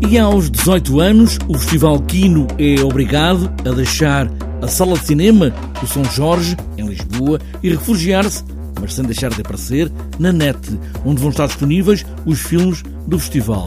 [0.00, 4.30] E aos 18 anos, o Festival Quino é obrigado a deixar
[4.62, 8.44] a sala de cinema do São Jorge, em Lisboa, e refugiar-se,
[8.80, 10.58] mas sem deixar de aparecer, na net,
[11.04, 13.66] onde vão estar disponíveis os filmes do festival.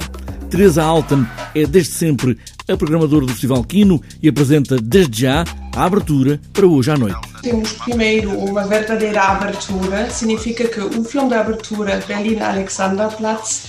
[0.50, 2.38] Teresa Alten é desde sempre
[2.68, 5.44] a programadora do Festival Quino e apresenta desde já
[5.76, 7.29] a abertura para hoje à noite.
[7.42, 13.68] Temos primeiro uma verdadeira abertura, significa que o filme de abertura Berlin Alexanderplatz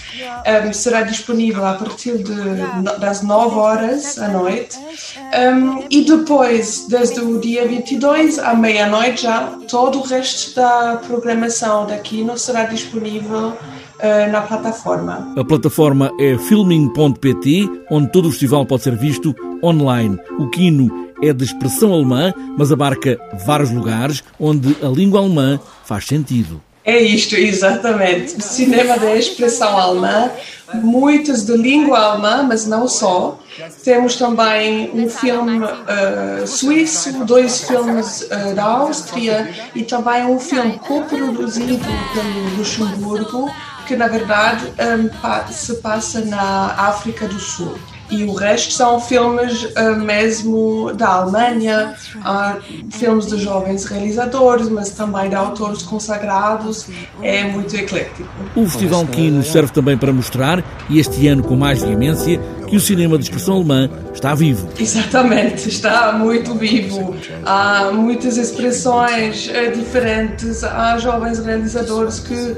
[0.66, 7.20] um, será disponível a partir de, das 9 horas à noite um, e depois, desde
[7.20, 13.48] o dia 22 à meia-noite, já todo o resto da programação da Kino será disponível
[13.48, 15.32] uh, na plataforma.
[15.36, 20.18] A plataforma é filming.pt, onde todo o festival pode ser visto online.
[20.38, 26.06] O Kino é de expressão alemã, mas abarca vários lugares onde a língua alemã faz
[26.06, 26.62] sentido.
[26.84, 28.42] É isto, exatamente.
[28.42, 30.30] Cinema de expressão alemã,
[30.74, 33.38] muitos de língua alemã, mas não só.
[33.84, 40.78] Temos também um filme uh, suíço, dois filmes uh, da Áustria e também um filme
[40.78, 41.78] co-produzido
[42.14, 43.50] pelo Luxemburgo,
[43.86, 47.76] que na verdade um, se passa na África do Sul
[48.10, 54.90] e o resto são filmes uh, mesmo da Alemanha, uh, filmes de jovens realizadores, mas
[54.90, 56.86] também de autores consagrados.
[57.22, 58.28] É muito eclético.
[58.56, 62.40] O Festival Kino serve também para mostrar, e este ano com mais veemência,
[62.70, 64.68] que o cinema de expressão alemã está vivo.
[64.78, 67.16] Exatamente, está muito vivo.
[67.44, 72.56] Há muitas expressões uh, diferentes, há jovens realizadores que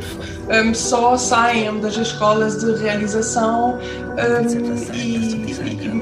[0.53, 5.43] um, só saem das escolas de realização um, e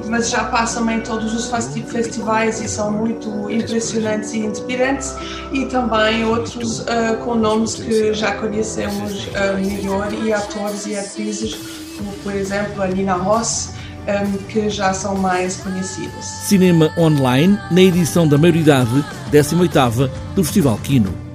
[0.08, 1.48] mas já passam em todos os
[1.86, 5.14] festivais e são muito impressionantes e inspirantes
[5.52, 11.54] e também outros uh, com nomes que já conhecemos uh, melhor e atores e atrizes
[11.96, 13.70] como por exemplo a Nina Ross
[14.48, 16.24] que já são mais conhecidas.
[16.24, 21.29] Cinema Online na edição da maioridade 18ª do Festival Kino.